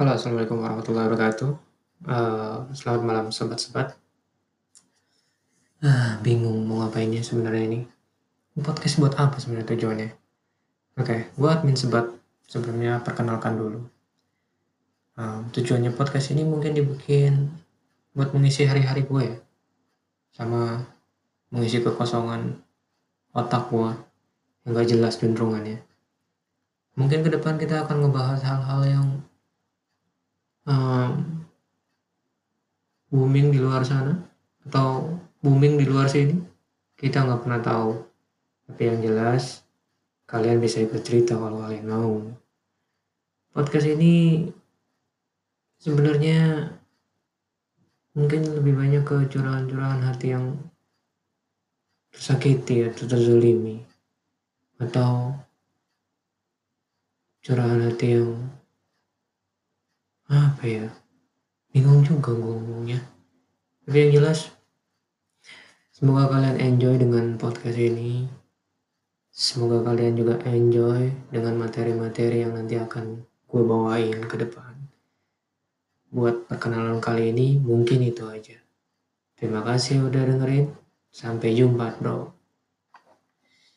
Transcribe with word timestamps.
Halo, 0.00 0.16
Assalamualaikum 0.16 0.64
warahmatullahi 0.64 1.12
wabarakatuh. 1.12 1.50
Eh, 2.08 2.56
selamat 2.72 3.02
malam 3.04 3.26
sobat-sobat. 3.28 3.92
Ah, 5.84 6.16
bingung 6.24 6.64
mau 6.64 6.80
ngapainnya 6.80 7.20
sebenarnya 7.20 7.64
ini. 7.68 7.80
Podcast 8.64 8.96
buat 8.96 9.12
apa 9.20 9.36
sebenarnya 9.36 9.76
tujuannya? 9.76 10.08
Oke, 11.04 11.28
gua 11.36 11.60
admin 11.60 11.76
sebat. 11.76 12.08
Sebelumnya 12.48 13.04
perkenalkan 13.04 13.60
dulu. 13.60 13.84
Um, 15.20 15.52
tujuannya 15.52 15.92
podcast 15.92 16.32
ini 16.32 16.48
mungkin 16.48 16.72
dibikin 16.72 17.52
buat 18.16 18.32
mengisi 18.32 18.64
hari-hari 18.64 19.04
gue 19.04 19.36
ya. 19.36 19.36
Sama 20.32 20.80
mengisi 21.52 21.84
kekosongan 21.84 22.56
otak 23.36 23.68
gue 23.68 23.92
yang 24.64 24.72
gak 24.72 24.88
jelas 24.96 25.20
cenderungannya. 25.20 25.84
Mungkin 26.96 27.20
ke 27.20 27.28
depan 27.36 27.60
kita 27.60 27.84
akan 27.84 28.08
ngebahas 28.08 28.40
hal-hal 28.48 28.82
yang 28.88 29.06
booming 33.10 33.50
di 33.50 33.58
luar 33.58 33.82
sana 33.82 34.14
atau 34.70 35.18
booming 35.42 35.76
di 35.76 35.86
luar 35.86 36.06
sini? 36.06 36.38
Kita 36.94 37.26
nggak 37.26 37.42
pernah 37.42 37.60
tahu. 37.60 37.90
Tapi 38.70 38.82
yang 38.86 38.98
jelas 39.02 39.66
kalian 40.30 40.62
bisa 40.62 40.78
ikut 40.78 41.02
cerita 41.02 41.34
kalau 41.34 41.58
kalian 41.66 41.90
mau. 41.90 42.22
Podcast 43.50 43.90
ini 43.90 44.46
sebenarnya 45.82 46.70
mungkin 48.14 48.46
lebih 48.46 48.78
banyak 48.78 49.02
ke 49.02 49.26
curahan-curahan 49.26 50.06
hati 50.06 50.30
yang 50.30 50.54
tersakiti 52.14 52.86
atau 52.86 53.10
terzolimi 53.10 53.82
atau 54.78 55.34
curahan 57.42 57.90
hati 57.90 58.06
yang 58.18 58.30
apa 60.30 60.62
ya 60.62 60.86
bingung 61.70 62.02
juga 62.02 62.34
gue 62.34 62.50
ngomongnya. 62.50 63.00
Tapi 63.86 63.96
yang 63.96 64.12
jelas 64.22 64.50
semoga 65.94 66.26
kalian 66.30 66.58
enjoy 66.58 66.94
dengan 66.98 67.38
podcast 67.38 67.78
ini. 67.78 68.26
Semoga 69.30 69.86
kalian 69.86 70.18
juga 70.18 70.42
enjoy 70.42 71.14
dengan 71.30 71.54
materi-materi 71.56 72.42
yang 72.42 72.58
nanti 72.58 72.74
akan 72.74 73.22
gue 73.22 73.62
bawain 73.62 74.18
ke 74.26 74.36
depan. 74.36 74.74
Buat 76.10 76.50
perkenalan 76.50 76.98
kali 76.98 77.30
ini 77.30 77.62
mungkin 77.62 78.02
itu 78.02 78.26
aja. 78.26 78.58
Terima 79.38 79.62
kasih 79.62 80.10
udah 80.10 80.26
dengerin. 80.26 80.74
Sampai 81.10 81.58
jumpa 81.58 81.98
bro 81.98 82.39